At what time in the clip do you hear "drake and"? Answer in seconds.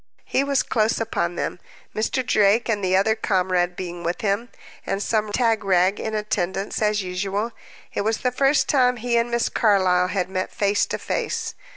2.25-2.83